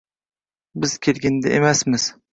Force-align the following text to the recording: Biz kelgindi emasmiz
Biz 0.81 0.97
kelgindi 1.05 1.47
emasmiz 1.59 2.13